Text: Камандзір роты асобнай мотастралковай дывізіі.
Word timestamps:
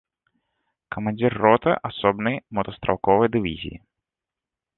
Камандзір 0.95 1.31
роты 1.43 1.71
асобнай 1.89 2.35
мотастралковай 2.61 3.27
дывізіі. 3.37 3.77